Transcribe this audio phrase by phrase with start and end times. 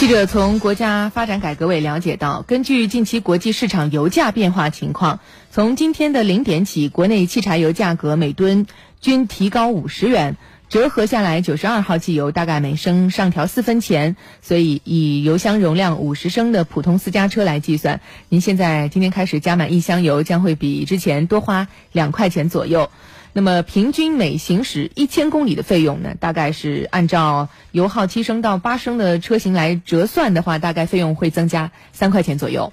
[0.00, 5.20] 记者从国家发展改革委了解到，根据近期国际市场油价变化情况，
[5.50, 8.66] 从今天的零点起，国内汽柴油价格每吨
[9.02, 10.38] 均提高五十元，
[10.70, 14.16] 折合下来，九十二号汽油大概每升上调四分钱。
[14.40, 22.88] 所以，以油箱容量五十升的普通私家车来计算，您现在今天开始加满一箱油，将会比之前多花两块钱左右。
[23.32, 26.14] 那么平均每行驶一千公里的费用呢？
[26.18, 32.72] 大概是按照油耗七升到八升的车型来折算的话，大概费用会增加三块钱左右。